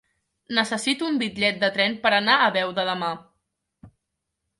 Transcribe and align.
Necessito 0.59 1.09
un 1.09 1.19
bitllet 1.23 1.59
de 1.63 1.69
tren 1.75 1.97
per 2.05 2.13
anar 2.21 2.39
a 2.39 2.47
Beuda 2.57 2.87
demà. 2.89 3.11